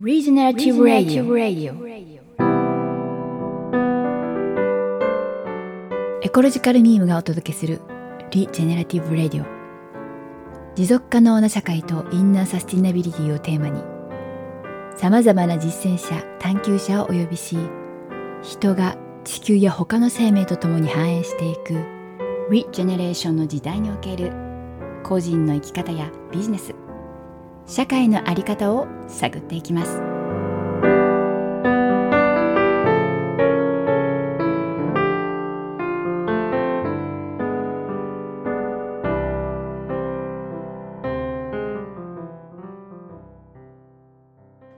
[0.00, 1.74] Regenerative Radio.
[6.22, 7.80] エコロジカルミームがお届けする
[8.30, 9.44] Regenerative Radio.
[10.76, 13.82] 持続可能な社会とインナーサスティナビリティをテーマに
[14.96, 17.56] さまざまな実践者探求者をお呼びし
[18.42, 21.74] 人が地球や他の生命とともに繁栄していく
[22.50, 24.30] Regeneration の時代における
[25.02, 26.72] 個人の生き方やビジネス
[27.70, 30.00] 社会の在り方を探っていきます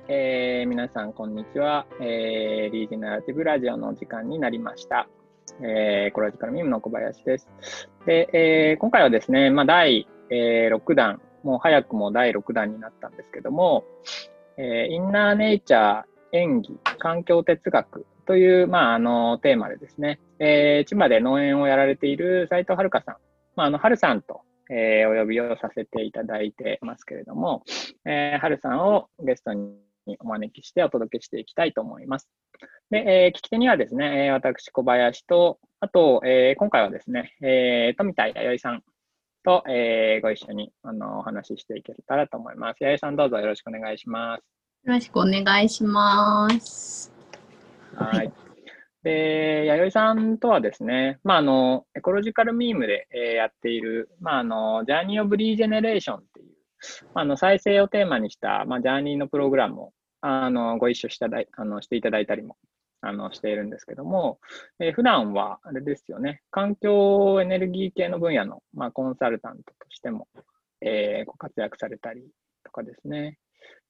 [0.09, 5.09] えー皆さん、こんにちは、えーリージェネラティブラジオの時間になりました。
[5.62, 7.48] えー、コロジカルミームの小林です。
[8.05, 13.84] で、えー今回はですね、まあ、第、えー6弾、もう早くも第6弾になったんですけども、
[14.56, 23.16] えーインナーネイチャー、演技、環境哲学という、まあ、あのテーマでですね、えー千葉で農園をやられている斉藤遥さん、
[23.56, 27.64] まあ、あの春さんと、えーお呼びをさせていただいてますけれども、
[28.04, 29.75] えー、春さんをゲストに
[30.20, 32.28] お招きしてお届けしていきたいと思います。
[32.91, 38.82] で、えー聞き手にはですね、私、小林と、あと、えー今回はですね、えー富田弥生さん。
[39.44, 42.83] と、えーご一緒にあのお話ししていけたらと思います。
[42.83, 44.41] 弥生さん、どうぞよろしくお願いします。
[44.84, 47.12] よろしくお願いします。
[47.94, 48.32] はい。
[49.02, 56.47] で、弥生さんとはですね、まあ、あの、エコロジカルミームで、えーやっている、まあ、あの、 Journey of Regeneration っていう、
[57.14, 62.56] まあ、あの、再生をテーマにした、まあ、ジャーニーのプログラムを、あの、ご一緒しただいあのしていただいたりも、
[63.03, 64.39] あの、しているんですけども、
[64.79, 70.29] えー普段は、あれですよね、環境エネルギー系の分野の、まあ、コンサルタントとしても、
[70.81, 72.23] えーご活躍されたり
[72.65, 73.39] とかですね、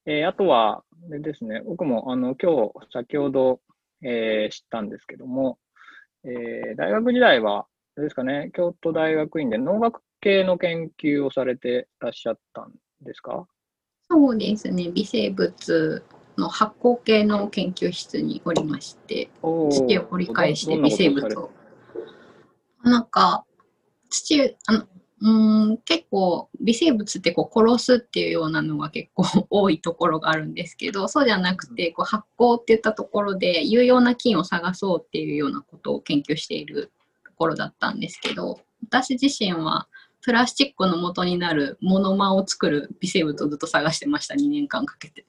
[0.06, 3.60] えーあとは、あれですね、僕も、あの、今日、先ほど、
[4.02, 5.58] えー知ったんですけども、
[6.24, 7.66] えー大学時代は、
[7.96, 13.46] あれですかね、京都大学院で農学系の研究をされてらっしゃったんですか？
[14.08, 16.02] そうですね、微生物
[16.40, 21.50] の発酵系の研究室におりまして、土を掘り返して微生物を。
[22.82, 23.44] なんか、
[24.08, 24.84] 土、あの
[25.22, 36.90] うーん結構微生物ってこう殺すっていうようなのが結構 多いところがあるんですけどそうじゃなくてこう発酵っていったところで有用な菌を探そうっていうようなことを研究している
[37.24, 39.88] ところだったんですけど私自身は
[40.22, 45.24] プラスチックの元になるモノマを作る微生物をずっと探してました2年間かけて。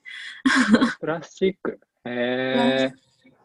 [1.00, 1.80] プラスチック。
[2.06, 2.92] へ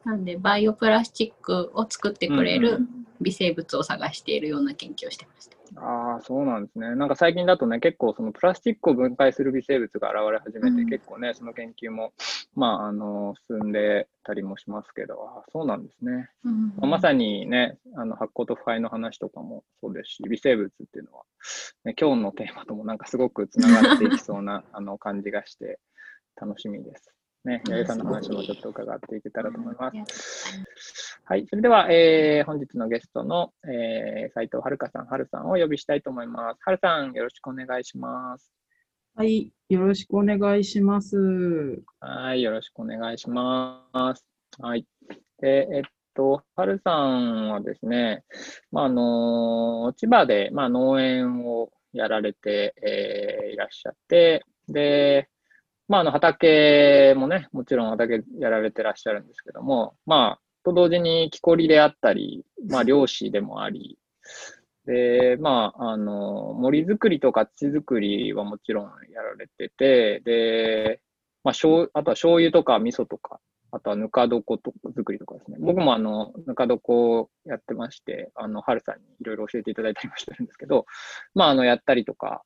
[0.04, 2.80] なんでバイオプラスチックを作ってくれる
[3.20, 5.55] 微生物を探しているような研究をしてました。
[5.74, 6.94] ーああ、そうなんですね。
[6.94, 12.12] なんか最近だとね、結構そのプラスチックを分解する微生物が現れ始めて、うん結構ね、その研究も、
[12.54, 16.30] まあ、あの、進んでたりもしますけど、あーそうなんですね。
[16.44, 21.24] うんまあまさにね、あの発酵と腐敗の話とかもそうですし、微生物っていうのは、
[21.84, 25.78] ね、今日のテーマともなんかすごくつながっていきそうなあの感じがして、
[26.36, 27.15] 楽しみです。
[27.46, 30.66] ね、うん八重さんの話もちょっと伺っていけたらと思います。
[31.24, 36.58] はい、それでは、えー本日のゲストの、えー、斉藤遥さん、春さんをお呼びしたいと思います。
[36.60, 38.52] 春さん、よろしくお願いします。
[39.14, 41.16] はい、よろしくお願いします。
[42.00, 43.82] はい、よろしくお願いしま
[44.14, 44.26] す。
[44.60, 44.86] はい。
[45.40, 45.82] で、えっ
[46.14, 48.24] と、はるさんはですね、
[48.70, 55.28] まあ、あの、千葉で、まあ、農園をやられて、えーいらっしゃって、で、
[55.88, 63.98] まあ、あの、畑もね、もちろん畑やられてらっしゃるんですけども、まあ、と同時に木こりであったり、まあ、 漁師でもあり、
[64.84, 71.00] で、まあ、あの、森作りとか土作りはもちろんやられてて、で、
[71.44, 75.58] まあ、醤油あとは醤油とか味噌とか、あとはぬか床と作りとかですね。
[75.60, 80.86] 僕もあの、ぬか床をやってまして、あの、春さんにいろいろ教えていただいたりもしてるんですけど、
[81.34, 82.42] まあ、あの、やったりとか、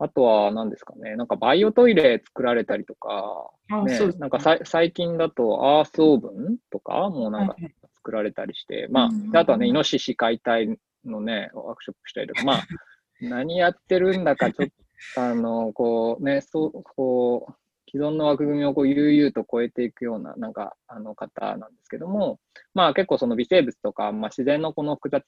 [0.00, 7.74] あとは何ですかね、なんかバイオトイレ作られたりとか、あ、ねそうです、なんか最近だとアースオーブンとかもなんかはいはい。
[7.96, 12.66] 作られたりして、まあうん、であとはね、イノシシ解体のね、ワークショップしたりとか、まあ、
[13.20, 14.68] 何やってるんだか、ちょっ
[15.14, 17.52] と、あの、こうね、そう、こう、
[17.90, 22.38] 既存の枠組みをこう悠々と超えていくような、なんか、あの方なんですけども、
[22.74, 25.24] まあ結構その微生物とか、まあ自然のこの複雑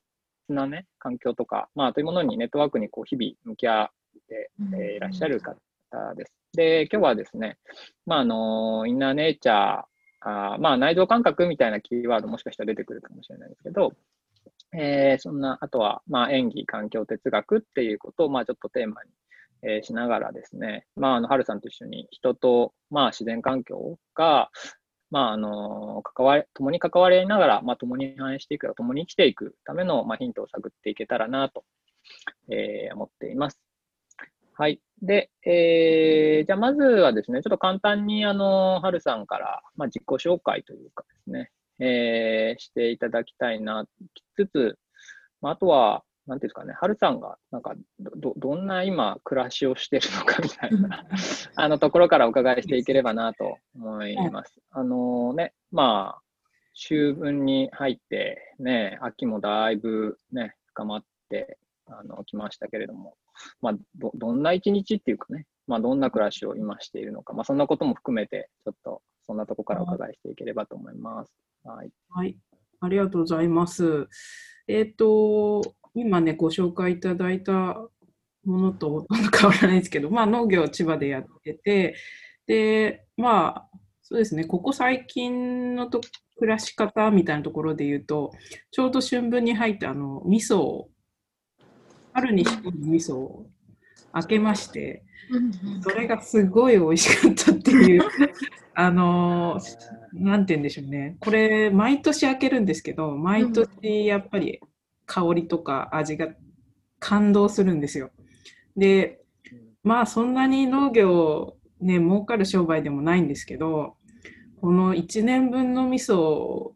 [0.49, 5.56] なね、環境とか、まあというものにネットワークにこう日々向き合って、えーいらっしゃる方
[6.14, 6.32] です。
[6.52, 7.58] で、今日はですね、
[8.06, 9.84] まああの、インナーネイチャー、
[10.22, 13.92] あーまあ内臓感覚みたいなキーワードもしかしたら出てくるかもしれないですけど、
[14.72, 19.10] えーそんな、あとは、まあ演技、環境、哲学っていうことを、まあちょっとテーマに、
[19.62, 24.50] えーしながらですね、まあ、あの、春さんと一緒に人と、まあ、自然環境が、
[25.10, 31.64] まあ、あの、関わり、共に関わりながら、まあ、共に反映していく、共に生きていくための、まあ、ヒントを探っていけたらなと、
[32.48, 33.60] えー思っています。
[34.60, 34.78] はい。
[35.00, 43.86] で、えーじゃあまずはですね、ちょっと簡単に、あの、はるさんから、まあ、自己紹介というかですね、えーしていただきたいな、
[44.36, 44.78] つつ、
[45.40, 51.06] まあ、あとは、なんていうんですかね、はるさんが、なんかど、どどんな今、暮らしをしてるのかみたいな、
[51.56, 54.60] あのところからお伺いしていければなと思います。
[54.72, 56.22] あのね、まあ、
[56.74, 61.56] 秋分に入って、ね、秋もだいぶね、深まって、
[61.90, 63.16] あの、来ましたけれども、
[63.60, 71.32] まあ、ど、どんな一日っていうかね、まあ、どんな暮らしを今しているのか、まあ、そんなことも含めて、ちょっと、そんなとこからお伺いしていければと思います。
[71.64, 71.90] はい。
[72.10, 72.37] はい、
[72.81, 74.08] ありがとうございます。
[74.66, 75.62] えっ、と、
[75.94, 77.52] 今ね、ご紹介いただいた
[78.44, 81.94] ものとほとんど変わらないですけど、まあ、農業を千葉でやってて、
[82.46, 86.00] で、まあ、そうですね、ここ最近のと
[86.36, 88.32] 暮らし方みたいなところで言うと、
[88.70, 90.88] ちょうど春分に入って、あの、味噌を、
[92.12, 93.46] 春に仕込む味噌を
[94.12, 95.04] 開けまして、
[95.82, 98.02] それがすごい美味しかったっていう、
[98.74, 99.60] あの
[100.12, 101.16] なんて言うんでしょうね。
[101.20, 104.60] これ、毎年開けるんですけど、毎年やっぱり
[105.06, 106.28] 香りとか味が
[106.98, 108.10] 感動するんですよ。
[108.76, 109.20] で、
[109.82, 113.96] まあそんなに農業ね、儲かる商売でもないんですけど、
[114.60, 116.72] この1年分の味噌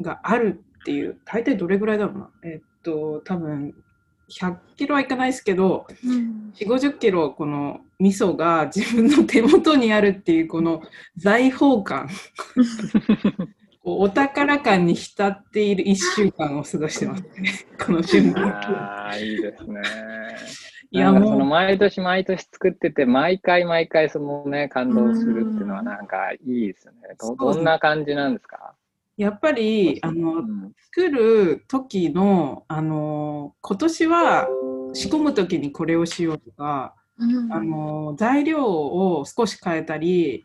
[0.00, 2.30] があるっていう、大体どれぐらいだろうな。
[2.44, 3.74] えっと、多分
[4.40, 10.82] 100キロはいかないですけど、4、50キロこの味噌が自分の手元にあるっていうこの
[11.16, 12.08] 財宝感。
[13.84, 17.50] お宝感に浸っている1週間を過ごしてますね。
[17.84, 18.48] この瞬間。
[18.48, 19.80] ああ、いいですね。
[20.92, 21.44] いやもう。
[21.44, 26.98] 毎年毎年作ってて、毎回毎回そのね、感動するっていうのはなんかいいですよね。
[27.18, 28.74] どそうですねどんな感じなんですか？
[29.16, 30.72] やっぱりあうのん。
[30.94, 34.48] 作る時のあの今年は
[34.92, 36.94] 仕込む時にこれをしようとか
[37.50, 40.44] あの材料を少し変えたり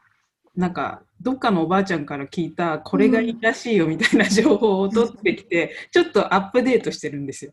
[0.55, 7.51] なんかどっかのおばあちゃんから聞いたこれがいいらしいよみたいな情報を取ってきて、 ちょっとアップデートしてるんですよ。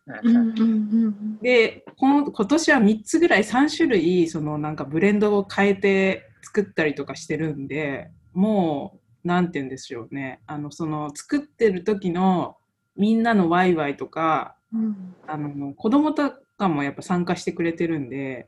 [1.42, 10.40] でこの今年は3つぐらい3種類そのなんかブレンドを変えて作ったりとかしてるんでもうなんて言うんでしょうね。
[10.46, 12.56] あのその作ってる時の
[12.96, 14.56] みんなのワイワイとか
[15.26, 18.46] あの子供とかもやっぱ参加してくれてるんで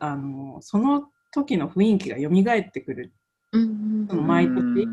[0.00, 2.28] あのその時の雰囲気が蘇
[2.58, 3.12] ってくる。
[3.52, 4.88] その毎年。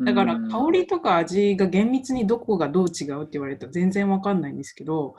[0.00, 0.50] だからうん。
[0.50, 5.14] 香りとか味が厳密にどこがどう違うって言われたら全然わかんないんですけど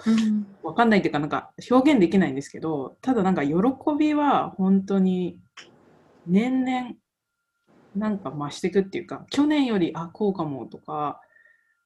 [0.62, 3.54] わかんないっていうかなんか表現できないんですけどただなんか喜
[3.98, 5.40] びは本当に
[6.28, 6.96] 年々
[7.95, 11.22] なんか増していくっていうか去年よりあこうかもとか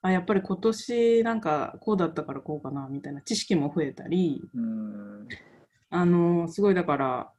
[0.01, 5.27] あやっぱり今年なんかこうだったからこうかなみたいな知識も増えたりうん。
[5.89, 7.29] あのすごいだから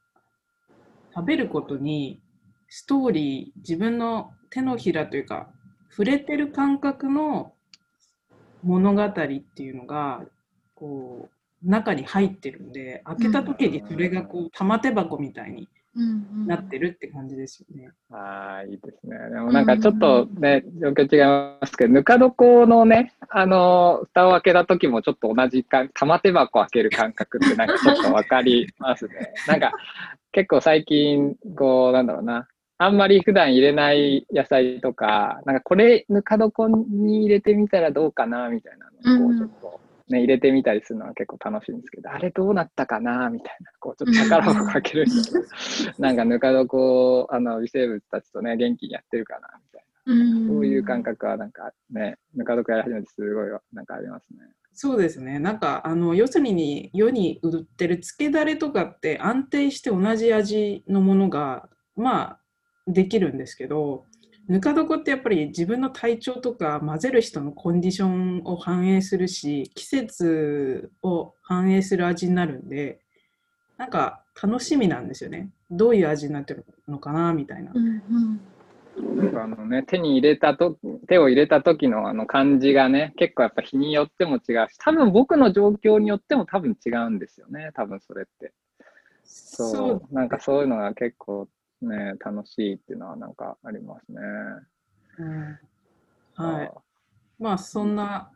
[1.14, 2.20] 食べることに
[2.68, 5.48] ストーリー自分の手のひらというか
[5.90, 7.52] 触れてる感覚の
[8.62, 10.22] 物語っていうのが
[10.74, 11.28] こ
[11.62, 15.68] う中に入ってるんで開けた時にそれがこう玉手箱みたいに
[16.46, 17.90] なってるって感じですよね。
[18.10, 19.16] ああ、いいですね。
[19.30, 29.32] でもなんかちょっとね、状況違いますけど、ぬか床のね、あの、蓋を開けた時もちょっと同じか、玉手箱開ける感覚ってなんかちょっとわかりますね。
[29.48, 29.72] なんか
[30.32, 32.46] 結構最近、こう、なんだろうな、
[32.78, 39.87] あんまり普段入れない野菜とか、なんかこれぬか床に入れてみたらどうかな、みたいなのをこうちょっと。
[40.08, 49.84] ね、入れてみたりするのは結構楽しいんですけど、あれどうなったかなみたいな、こう、ちょっと宝箱開けるんですけど、なんかぬか床を、あの、微生物たちとね、元気にやってるかなみたい
[50.46, 54.38] な、そういう感覚はなんかね、ぬか床やり始めてすごいなんかありますね。
[54.80, 55.40] そうですね。
[55.40, 62.40] なんかあの要するに世に売ってるつけだれとかって安定して同じ味のものがまあ
[62.86, 64.04] できるんですけど、
[64.48, 73.00] ぬか床ってやっぱり自分の体調とか混ぜる人のコンディションを反映するし、季節を反映する味になるんで、
[73.76, 75.50] なんか楽しみなんですよね。
[75.70, 77.72] どういう味になってるのかなみたいな。
[77.74, 88.52] なんかあのね、手に入れたと、手を入れた時のあの感じがね、結構やっぱ日によっても違うし、多分僕の状況によっても多分違うんですよね、多分それって。
[89.24, 91.48] そうなんかそういうのが結構
[91.82, 94.20] ね、楽しいっていうのはなんかありますね。
[95.18, 95.58] うん
[96.34, 96.72] はい。
[97.38, 98.30] まあそんな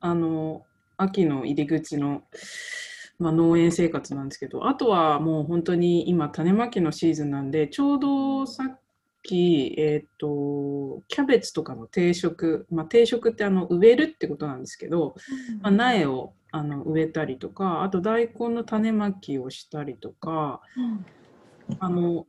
[0.00, 0.64] あの
[0.96, 2.22] 秋の入り口の
[3.18, 8.80] まあ、農園生活なんですけど、あとはもう本当に今、種まきのシーズンなんで、ちょうどさっ
[9.22, 15.14] き、えっ、と、キャベツとかの定食、まあ、定食ってあの植えるってことなんですけど、
[15.62, 20.60] まあ、苗をあの植えたりとか、あと大根の種まきをしたりとか、
[21.78, 22.26] あの、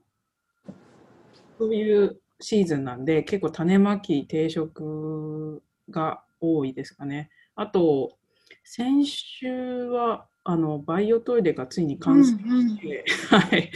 [1.58, 7.30] そういうシーズンなんで、結構種まき、定食が多いですかね。
[7.56, 8.18] あと、
[8.64, 13.72] 先週は、あの、バイオトイレがついに完成して、はい。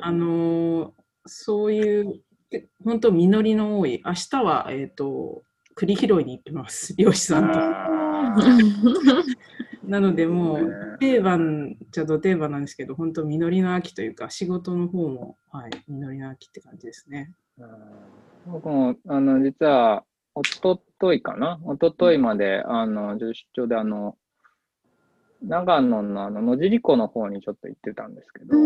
[0.00, 0.94] あの、
[1.26, 5.42] そういう、で本当実りの多い、明日は、えっ、と、
[5.74, 7.58] 栗拾いに行ってます、漁師さんと。
[9.90, 17.34] なので、もねう、定番じゃど定番なんですけど、本当、実りの秋というか、仕事の方も、はい、実りの秋って感じですね。
[17.58, 17.68] うん。
[18.52, 20.04] 僕も、あの、実は、
[20.34, 21.58] おとといかな？
[21.64, 24.16] おとといまで、あの、出張で、あの、
[25.42, 28.56] 長野のあの野尻湖の方にちょっと行ってたんですけど、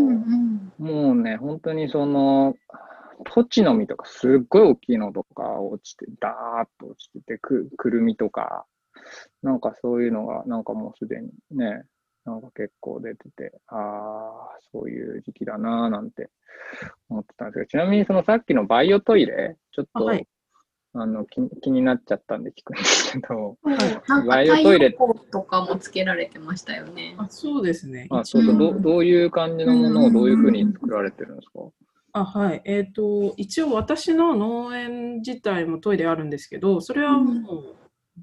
[0.78, 2.54] もうね、本当にその、
[3.32, 8.66] 土地の実とかすっごい大きいのとか落ちて、ダーッと落ちてて、くくるみとか、
[9.42, 11.84] なんかそういうのが、なんかもうすでにね、
[12.24, 16.30] なんか結構出てて、ああ、そういう時期だなぁなんて
[17.08, 20.26] 思ってたんですけど、ちなみにそのさっきのバイオトイレ、ちょっと、あはい。
[20.96, 24.92] あの気気になっちゃったんで聞くんですけど、なんかバイオ太トイレ
[25.32, 27.16] とかもつけられてましたよね。
[27.18, 28.06] あそうですね。
[28.10, 28.56] あそうそう。
[28.56, 31.64] どうんどういう感じのものをどういうふうに作られてるんですか？
[32.12, 32.62] あはい。
[32.64, 37.74] えっ、と、一応私の農園自体もトイレあるんですけど、それはもう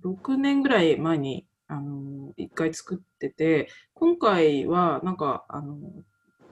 [0.03, 5.77] 6年ぐらい前に、あの、一回作ってて、今回はなんか、あの、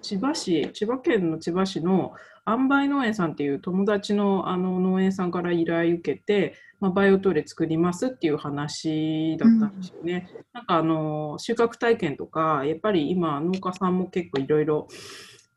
[0.01, 2.13] 千葉市、千葉県の千葉市の
[2.47, 10.29] 塩梅農園さんっていう友達のあの農園さんから依頼受けて、まあ、バイオトイレ作りますっていう話だったんですよね。
[10.53, 14.87] なんかあの収穫体験とか、やっぱり今農家さんも結構いろいろ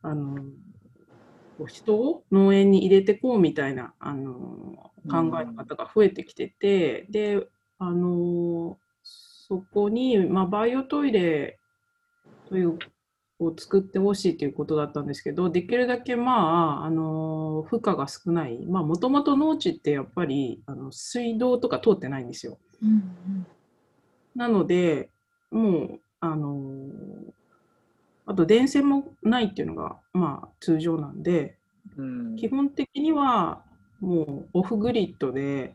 [0.03, 0.37] あの
[1.69, 7.47] 人を農園に入れてこうみたいなあの考えの方が増えてきてて、で
[7.85, 11.59] あのそこに、まあ、バイオトイレ
[12.49, 12.79] という
[13.41, 22.59] を作ってほしいということだったんですけど、できるだけまあ、あの負荷が少ない、まあ、もともと農地ってやっぱりあの水道とか通ってないんですよ。
[24.37, 25.11] なので、
[25.51, 26.89] もう、あの
[28.27, 31.59] あと電線もないっていうのが、まあ、通常なんで、
[31.97, 32.37] うん。
[32.37, 33.65] 基本的には
[34.01, 35.75] もうオフグリッドで、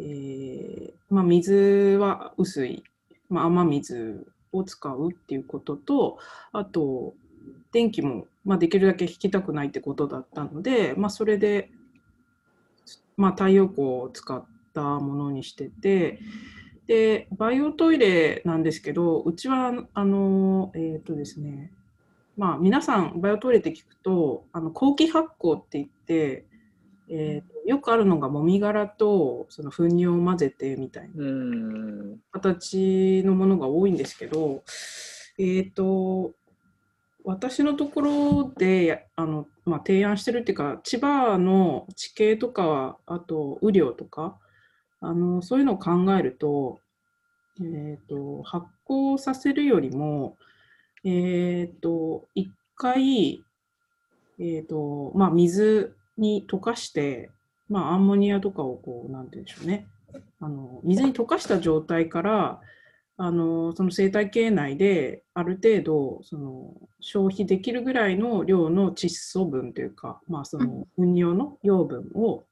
[0.00, 1.54] えーまあ、水
[2.00, 2.82] は薄い、
[3.28, 6.18] まあ、雨水を使うっていうことと、
[6.52, 7.14] あと、
[7.72, 11.70] 電気も、まあ、できるだけ引きたくないってことだったので、まあ、それで、
[13.16, 16.18] まあ、太陽光を使ったものにしてて、
[16.86, 21.72] で、バイオトイレなんですけど、うちは、あの、えっ、とですね、
[22.36, 26.44] まあ、皆さん、バイオトイレって聞くと、あの後期発酵って言って、
[27.08, 32.20] えーとよくあるのがもみ殻とその糞尿を混ぜてみたいなうん。
[32.30, 34.62] 形のものが多いんですけど、
[35.38, 36.32] えっ、と、
[37.24, 44.38] 私のところであの、まあ、提案してるっていうか、千葉の地形とか、あと雨量とか、
[45.00, 46.80] あのそういうのを考えると、
[47.60, 50.36] えっ、と、発酵させるよりも、
[51.02, 53.42] えっ、と、一回、
[54.38, 57.30] えっ、と、まあ、水に溶かして、
[57.68, 59.86] まあ、アンモニアとかをこう、なんて言うんでしょうね。
[60.40, 62.60] あの水に溶かした状態から
[63.16, 72.44] あのその生態系内である程度その消費できるぐらいの量の窒素分というか、まあ、その糞尿の養分を、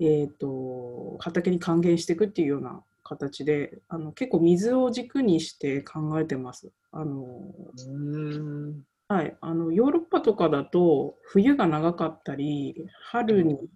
[0.00, 6.70] えー、と畑に還元していくっていうような形であの結構水を軸にして考えてます。
[6.90, 7.42] あの
[7.86, 12.74] うんはい、あのヨーロッパとかだと冬が長かったり
[13.10, 13.68] 春に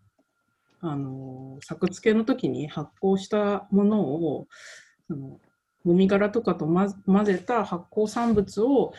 [0.80, 4.46] あの作付けの時に発酵したものを
[5.06, 5.38] その
[5.84, 8.92] もみ殻とかとま混ぜた発酵産物を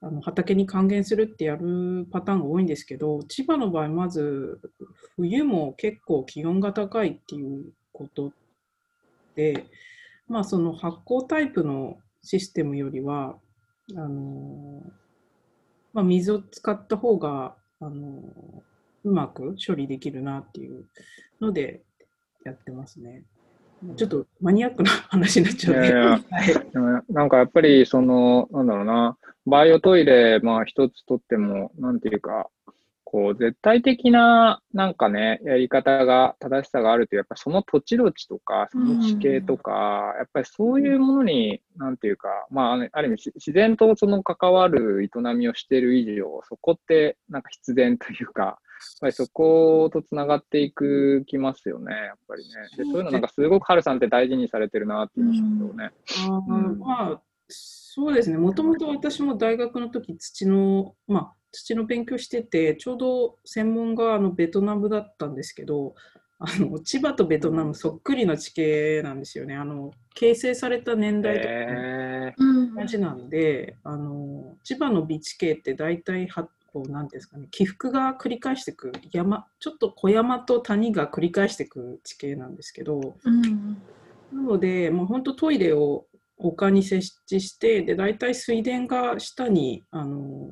[0.00, 4.60] あの畑に還元するってやるパターンが多いんですけど千葉の場合まず
[5.16, 8.32] 冬も結構気温が高いっていうこと
[9.34, 9.64] で、
[10.28, 13.36] まあ、その発酵タイプのシステムよりは
[13.96, 14.73] あの
[15.94, 18.22] まあ、水を使った方が、あの
[19.04, 20.86] うまく処理できるなっていう
[21.40, 21.82] ので
[22.44, 23.24] やってますね。
[23.96, 25.88] ちょっとマニアックな話になっちゃうね。
[25.88, 26.18] いやいやは
[27.08, 32.48] いなんかやっぱり、その、なんだろうな、バイオトイレ、まあ一つとっても、なんていうか、
[33.14, 48.56] こう、絶対的な、なんかね、やり方が、正しさがあるという、やっぱその土地土地とか、その地形とか、やっぱりそういうものに、なんていうか、まあ、ある意味、自然とその関わる営みをしている以上、そこって、なんか必然というか、やっ
[49.02, 52.48] ぱりそことつながっていくきますよね、やっぱりね。
[52.76, 55.92] でそういうのなんかすごくハルさんって大事にされてるなっていう印象ね。
[56.48, 58.38] うん、まあ、そうですね。
[58.38, 65.94] もともと私も大学の時土の、まあ、土の勉強してて、ちょうど専門があのベトナムだったんですけど、
[66.38, 69.54] あの千葉とベトナムそっくりの地形なんですよね。
[69.56, 83.78] あの形成された年代とか同じなんで、あの千葉の美地形って大体はこうなんですかね起伏が繰り返していく山ちょっと小山と谷が繰り返していく地形なんですけど、うん、
[84.32, 86.06] なのでもう本当トイレを
[86.36, 90.48] 丘に設置してで大体水田が下にあの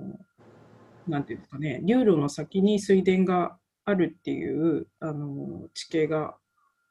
[1.08, 6.36] なんていうんですかね、流路の先に水田があるっていうあの地形が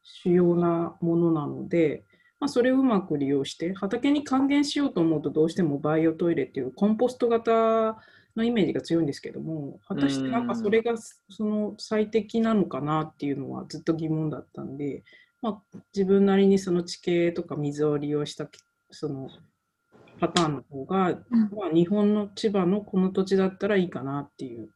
[0.04, 2.04] 主要なものなので、
[2.40, 7.98] まあ、それをうまく利用して畑に還元しようと思うとどうしてもバイオトイレっていうコンポスト型
[8.36, 15.04] のイメージが強いんですけども果たしてなんかそれがその最適なのかなっていうのはずっと疑問だったんで、
[15.42, 18.50] まあ、自分なりにその地形とか水を利用した
[18.90, 19.30] その
[20.22, 21.16] パターンの方が、うん、
[21.52, 24.70] まあ、日本の千葉のこの土地だったらいいかなっていう。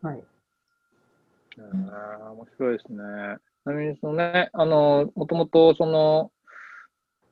[0.00, 0.22] はい。
[1.58, 2.98] あ面白いですね。
[3.64, 6.30] ちなみにそのね、あの、もともとその、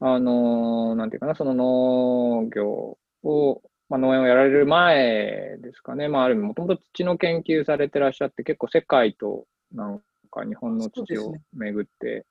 [0.00, 10.00] あの、なんていうかな、その農業を、まあ、農園をやられる前ですかね、まあ、ある意味、もともと土の研究されてらっしゃって、結構世界となん
[10.32, 12.26] か日本の土を巡って、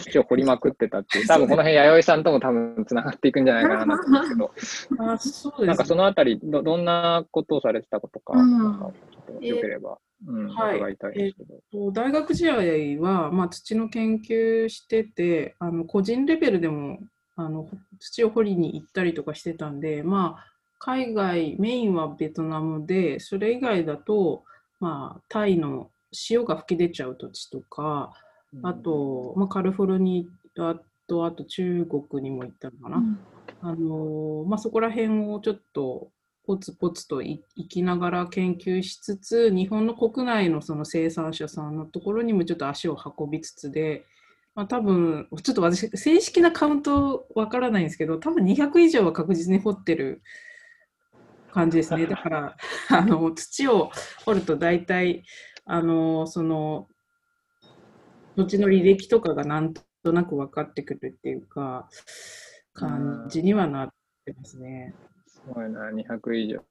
[0.00, 8.92] 土を掘りまくってたっていう、多分この辺、弥生さんとも多分つながっていくんじゃないかなと思うんですけど、あそうですね、なんかそのあたりど、どんなことをされてたことか、うん、か
[9.40, 11.54] よければ、えー、うん、伺いたいですけど。
[11.72, 16.98] えー、大学時代は、まあ、土の研究してて、あの個人レベルでも
[17.36, 17.68] あの
[18.00, 20.46] 土を掘りに行ったりとかしてたんで、まあ、
[20.78, 24.44] 海外、メインはベトナムで、それ以外だと、
[24.80, 25.90] まあ、タイの
[26.30, 28.12] 塩が噴き出ちゃう土地とか、
[28.62, 32.96] あと、まあ、カリフォルニアと、あと中国にも行ったのかな。
[32.98, 33.18] うん、
[33.60, 36.10] あのまあ、そこら辺をちょっと
[36.46, 44.04] ポツポツと行きながら研究しつつ、日本の国内のその生産者さんのところにもちょっと足を運びつつで、
[44.54, 50.22] まあ、多分ちょっと私、正式なカウントわからないんですけど、多分200以上は確実に掘ってる
[51.50, 52.06] 感じですね。
[52.06, 52.56] だから、
[52.90, 53.90] あの土を
[54.24, 55.24] 掘ると大体、
[55.64, 56.88] あのその
[58.36, 61.88] 土地の履歴とかがなんとなく分かってくるっていうか、
[62.72, 63.88] 感じにはなっ
[64.24, 64.94] てますね。
[65.26, 66.64] すごいな、200以上。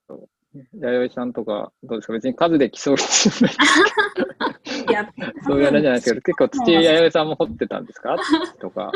[0.79, 2.13] 弥生さんとか、どうですか？
[2.13, 3.55] 別に数で競う必要ない
[5.47, 8.15] そういうあれじゃないですけど、結構土弥生さんも掘ってたんですか？
[8.59, 8.91] とか。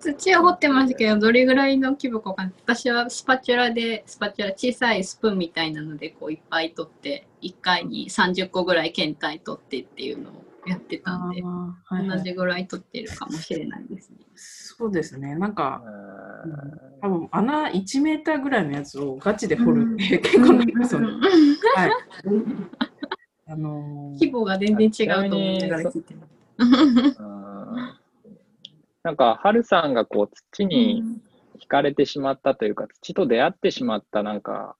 [0.00, 2.54] 土は掘ってましたけど、どれぐらいの規模かわかんない。
[2.64, 14.16] 私はスパチュラで、スパチュラ、小さいスプーンみたいなので、こういっぱい取って、1回に30個ぐらい検体取ってっていうのをやってたんで、はいはい、同じぐらい取ってるかもしれないですね。
[14.34, 15.34] そうですね。
[15.34, 15.82] なんか、
[17.00, 21.08] 多分穴1メーターぐらいのやつをガチで掘るって、結構なりますよね。
[21.74, 21.90] はい。
[23.48, 26.14] あのー、規模が全然違うと思うがら聞いて
[29.02, 31.02] なんか、はるさんがこう土に
[31.60, 34.76] 惹かれてしまったというか、土と出会ってしまったなんか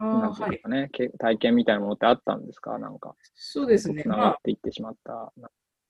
[0.00, 2.78] なんかね、はい、体験みたいなものってあったんですか？
[2.78, 3.14] なんか。
[3.34, 4.02] そうですね。
[4.02, 5.32] つながっていってしまった。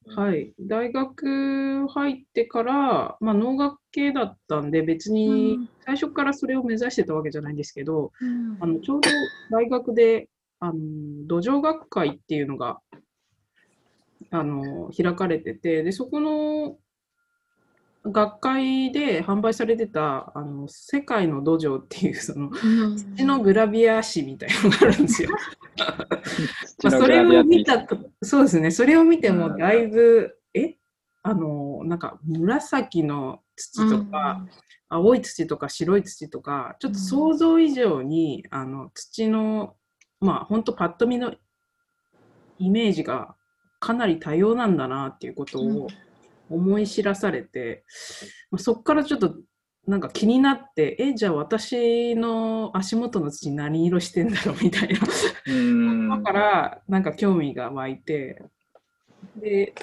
[0.07, 0.55] はい。
[0.59, 9.11] 大学入ってから、まあ、農学系だったんで、別に最初からそれを目指してたわけじゃないんですけど、うん、あのちょうど
[9.51, 10.75] 大学であの
[11.27, 12.81] 土壌学会っていうのが
[14.31, 16.77] あの開かれてて、でそこの
[18.05, 22.51] 学会で販売されてたあの世界の土壌っていうその
[23.17, 25.31] 土のグラビア誌みたいなのがあるんですよ。
[26.83, 30.77] まあそれを見たと、そうですね、それを見てもだいぶ、え？
[31.23, 34.49] あの、なんか紫の土とか、うん、
[34.89, 39.77] 青い土とか白い土とか、ちょっと想像以上に、あの土の、
[40.21, 41.35] まあ本当パッと見の
[42.59, 43.37] イメージが
[43.79, 45.87] かなり多様なんだなっていうことを、うん
[46.51, 47.85] 思い知らされて、
[48.51, 49.37] まあ、そこからちょっと
[49.87, 56.17] なんか気になって、え、じゃあ私の足元の土何色してんだろうみたいな。
[56.17, 58.43] だから、なんか興味が湧いて、
[59.37, 59.75] で、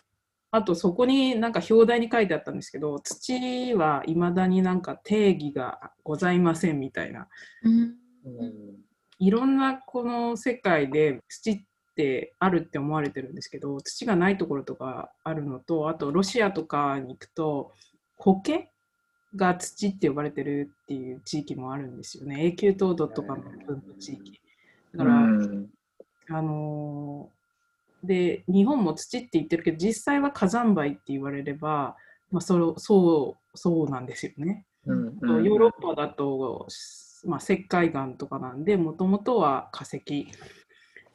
[0.51, 7.27] あとそこになんか表題に書いてあったんですけど、土はいまだになんか定義がございませんみたいな。
[9.19, 11.65] いろんなこの世界で土って
[12.39, 17.71] あるって思われてるんですけど土がないところとかあるのとあとロシアとかに行くと
[18.17, 18.69] 苔
[19.35, 22.45] が土って呼ばれてるっていう地域もあるんですよね。
[22.45, 24.39] 永久凍土とかの分布地域。
[24.95, 25.69] だから、うん。
[26.29, 27.37] あのー
[28.03, 31.95] で日本も土って言ってるけど実際は火山灰って言われれば、
[32.31, 34.65] まあ、そそうそうなんですよね。
[34.85, 36.67] うんヨーロッパだと、
[37.25, 40.27] まあ、石灰岩とかなんでもともとは化石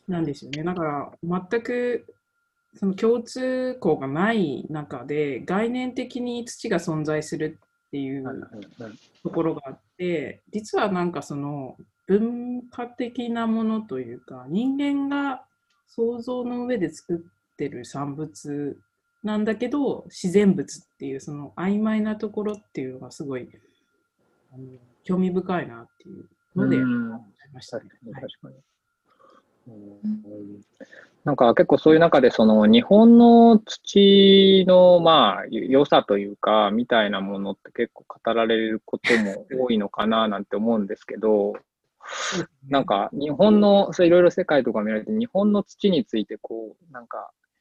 [0.08, 0.62] なんですよね。
[0.62, 1.12] だから
[1.50, 2.06] 全く
[2.74, 8.24] その共通項がない中で概念的に土が存在するっていう
[9.22, 15.44] ところがあって実はなんかその文化的なものというか人間が
[15.86, 18.78] 想像の上で作ってる産物
[19.22, 23.48] なんだけど自然物っていうその曖昧なところっていうのがすごい
[25.04, 26.24] 興味深いなっていう
[26.56, 27.10] のでうん。
[27.12, 27.84] 思いましたね
[31.24, 41.54] なんか結構そういう中で、その日本の土のまあ良さというか、みたいなものって結構語られることも多いのかななんて思うんですけど、
[42.68, 47.51] なんか日本の、そういろいろ世界とか見られて、日本の土についてこう、なんかはい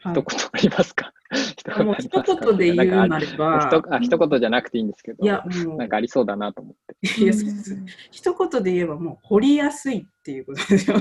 [0.00, 1.12] 一言ありますか？
[1.32, 3.70] 一あもう一言で言うなれば。
[4.00, 5.76] 一言じゃなくていいんですけど、いやもう。
[5.78, 7.22] なんかありそうだなと思って。
[7.22, 7.76] いやそうです
[8.10, 10.96] 一言で言えばもう掘りやすいっていうことですよ。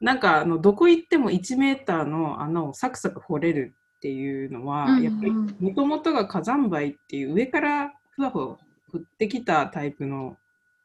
[0.00, 8.46] なんかあのどこ行っても1メーターの穴をサクサク掘れるっていうのは、うんうんやっぱりもともとが火山灰っていう上からふわふわ
[8.92, 10.36] 降ってきたタイプの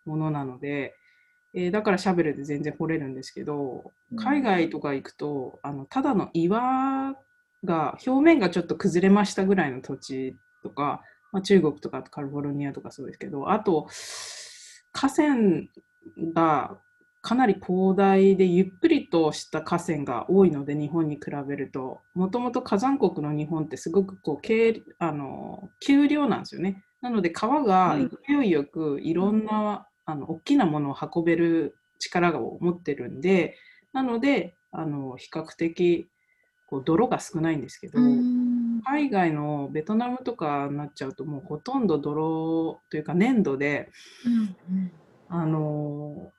[0.06, 0.96] ものなので、
[1.54, 4.18] えーだからシャベルで全然掘れるんですけどうん。
[4.18, 7.16] 海外とか行くとあのただの岩
[7.64, 13.88] が表面がちょっと崩れましたぐらいの土地とか、まあ、中国とかカリフォルニアとかそうですけどあと
[14.94, 15.36] 河川
[16.34, 16.78] が
[17.22, 26.84] かなり広大でゆっくりとした河川が多いので日本に比べるともともと火山国の日本ってすごくこう軽あの丘陵なんですよね。
[27.02, 28.12] なので川がうん。
[28.28, 33.56] 勢いよくいろんな、あの大きなものを運べる力を持ってるんで
[33.93, 36.08] なのであの比較的
[36.67, 38.82] こう泥が少ないんですけど、うん。
[38.84, 43.91] 海外のベトナムとかになっちゃうともうほとんど泥というか粘土で
[44.26, 44.91] うん
[45.30, 46.32] あの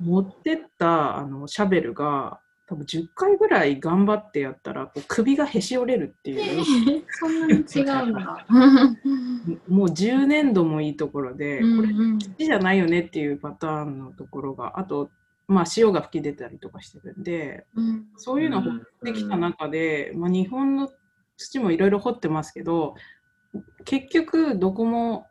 [0.00, 2.40] 持ってったあのシャベルが
[2.70, 6.64] 多分10回ぐらい頑張ってやったらこう首がへし折れるっていう
[7.10, 8.46] そんなに違うんだ。
[9.66, 15.10] もう10年度もいいところで、これうん土じゃないよねっていうパターンのところがあと、
[15.48, 20.92] まあ、塩が吹き出たりとかしてるんでうんそういうのを掘ってきた中で、まあ、日本の
[21.36, 22.94] 土もいろいろ掘ってますけど
[23.84, 25.26] 結局どこも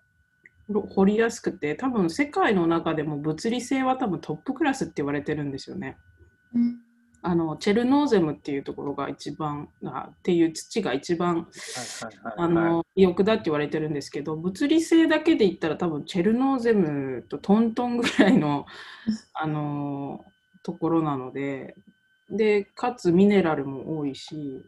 [0.68, 5.98] ろ掘りやすくて多分世界の中でも物理性は多分トップクラスって言われてるんですよね。
[7.24, 11.48] うんあのチェルノーゼムっていうところが一番あっていう土が一番
[12.38, 18.66] あの良くだって言われてるんですけど物理性だけで言ったら多分チェルノーゼムとトントンぐらいの
[19.34, 20.24] あの
[20.64, 21.76] ところなので
[22.30, 24.64] でかつミネラルも多いし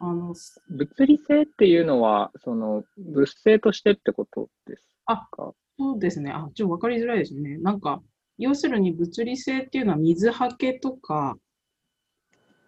[0.00, 0.34] あの
[0.70, 6.30] 物理性っていうのは、その物性としてってことですあかそうですね。
[6.30, 7.58] あちょっと分かりづらいですね。
[7.58, 8.02] なんか
[8.38, 11.36] 要するに物理性っていうのは水はけとか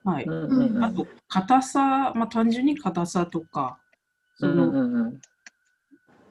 [0.05, 0.85] はい、うんうんうん。
[0.85, 3.79] あと硬さ、まあ、単純に硬さとか
[4.37, 5.21] その、うんうんうん。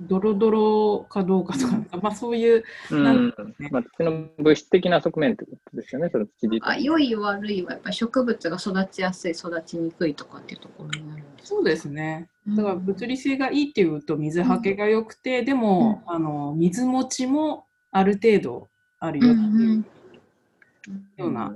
[0.01, 3.33] ドロドロかどうかとか、まあそういう、うんなんうん。
[3.71, 6.83] まあ、土の物質的な側面ってことですよね、その土自あ体。
[6.85, 12.29] 良い悪いはやっぱり植物が育ちやすい育ちにくいとかっていうところになるんですそうですね。
[12.49, 18.67] かだから物理性がいいっていうと水はけが良くて、でも、あの水持ちもある程度
[18.99, 19.85] あるよっていう
[21.17, 21.53] ような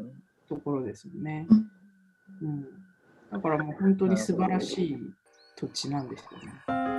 [0.48, 1.48] ところですよね。
[1.50, 1.72] うん
[2.42, 2.66] うん、
[3.32, 4.98] だからもう本当に素晴らしい
[5.56, 6.97] 土地なんですよね。